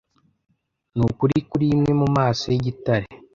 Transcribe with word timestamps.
Nukuri 0.95 1.37
kuri 1.49 1.65
imwe 1.75 1.91
mumaso 2.01 2.45
yigitare 2.53 3.07